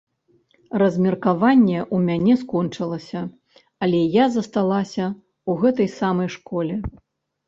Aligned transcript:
Размеркаванне 0.81 1.75
ў 1.81 1.97
мяне 2.07 2.33
скончылася, 2.43 3.21
але 3.89 3.99
я 4.15 4.25
засталася 4.37 5.05
ў 5.09 5.51
гэтай 5.65 5.87
самай 5.99 6.29
школе. 6.37 6.75